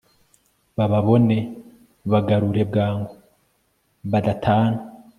[0.77, 1.37] bababone,
[2.11, 3.13] bagarure bwangu
[4.11, 4.79] badatana